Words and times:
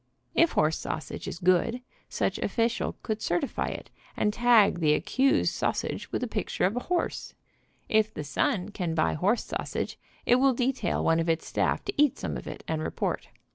If 0.33 0.53
horse 0.53 0.79
sausage 0.79 1.27
is 1.27 1.37
good, 1.37 1.79
such 2.09 2.39
official 2.39 2.95
could 3.03 3.21
certify 3.21 3.67
to 3.73 3.79
it, 3.81 3.91
and 4.17 4.33
tag 4.33 4.79
the 4.79 4.95
accused 4.95 5.53
sausage 5.53 6.11
with 6.11 6.23
a 6.23 6.27
pic 6.27 6.47
ture 6.49 6.65
of 6.65 6.75
a 6.75 6.79
horse. 6.89 7.35
If 7.87 8.11
the 8.11 8.23
Sun 8.23 8.69
can 8.69 8.95
buy 8.95 9.13
horse 9.13 9.43
sausage 9.43 9.99
it 10.25 10.37
will 10.37 10.55
detail 10.55 11.03
one 11.03 11.19
of 11.19 11.29
its 11.29 11.45
staff 11.45 11.85
to 11.85 11.93
eat 12.01 12.17
some 12.17 12.35
of 12.35 12.47
it 12.47 12.63
and 12.67 12.81
report. 12.81 13.27